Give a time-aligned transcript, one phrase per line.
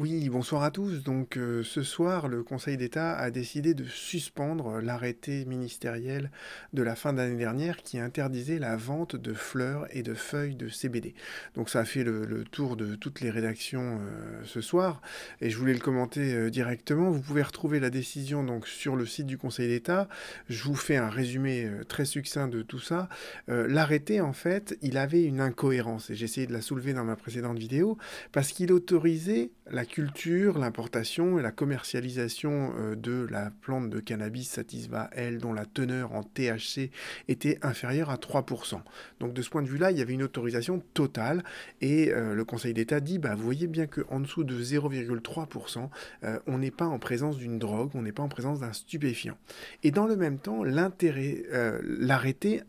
[0.00, 1.02] Oui, bonsoir à tous.
[1.02, 6.30] Donc euh, ce soir, le Conseil d'État a décidé de suspendre l'arrêté ministériel
[6.72, 10.70] de la fin d'année dernière qui interdisait la vente de fleurs et de feuilles de
[10.70, 11.12] CBD.
[11.54, 15.02] Donc ça a fait le, tour de toutes les rédactions euh, ce soir
[15.42, 17.10] et je voulais le commenter euh, directement.
[17.10, 20.08] Vous pouvez retrouver la décision sur le site du Conseil d'État.
[20.48, 23.10] Je vous fais un résumé très succinct de tout ça.
[23.48, 27.16] l'arrêté en fait, il avait une incohérence et j'ai essayé de la soulever dans ma
[27.16, 27.98] précédente vidéo
[28.32, 34.48] parce qu'il autorisait la culture, l'importation et la commercialisation euh, de la plante de cannabis
[34.48, 36.90] sativa L dont la teneur en THC
[37.28, 38.80] était inférieure à 3%.
[39.20, 41.42] Donc de ce point de vue-là, il y avait une autorisation totale
[41.80, 45.88] et euh, le Conseil d'État dit, bah, vous voyez bien qu'en dessous de 0,3%,
[46.24, 49.36] euh, on n'est pas en présence d'une drogue, on n'est pas en présence d'un stupéfiant.
[49.82, 51.42] Et dans le même temps, l'arrêté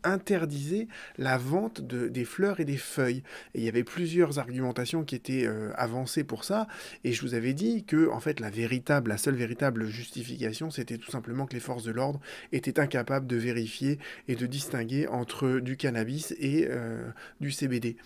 [0.03, 0.87] interdisait
[1.17, 3.23] la vente de, des fleurs et des feuilles.
[3.55, 6.67] Et il y avait plusieurs argumentations qui étaient avancées pour ça.
[7.03, 10.98] Et je vous avais dit que, en fait, la véritable, la seule véritable justification, c'était
[10.98, 12.20] tout simplement que les forces de l'ordre
[12.51, 17.01] étaient incapables de vérifier et de distinguer entre du cannabis et euh,
[17.39, 17.98] du CBD.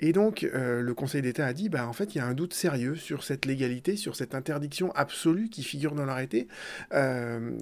[0.00, 2.34] Et donc, euh, le Conseil d'État a dit, bah, en fait, il y a un
[2.34, 6.48] doute sérieux sur cette légalité, sur cette interdiction absolue qui figure dans l'arrêté.
[6.92, 7.52] Euh,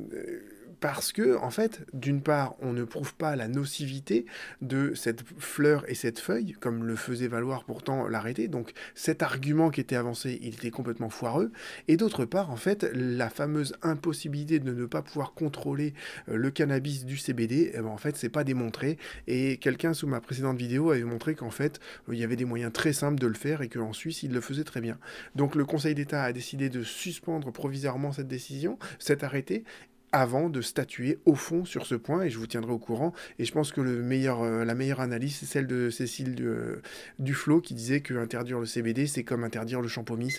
[0.80, 4.26] parce que, en fait, d'une part, on ne prouve pas la nocivité
[4.62, 8.48] de cette fleur et cette feuille, comme le faisait valoir pourtant l'arrêté.
[8.48, 11.52] Donc, cet argument qui était avancé, il était complètement foireux.
[11.88, 15.94] Et d'autre part, en fait, la fameuse impossibilité de ne pas pouvoir contrôler
[16.28, 18.96] euh, le cannabis du CBD, eh ben, en fait, c'est pas démontré.
[19.26, 21.78] Et quelqu'un sous ma précédente vidéo avait montré qu'en fait,
[22.10, 24.40] il y avait des moyens très simples de le faire et qu'en Suisse, il le
[24.40, 24.98] faisait très bien.
[25.34, 29.64] Donc, le Conseil d'État a décidé de suspendre provisoirement cette décision, cet arrêté,
[30.12, 33.12] avant de statuer au fond sur ce point et je vous tiendrai au courant.
[33.38, 36.82] Et je pense que euh, la meilleure analyse, c'est celle de Cécile euh,
[37.18, 40.34] Duflo qui disait que interdire le CBD, c'est comme interdire le champomis.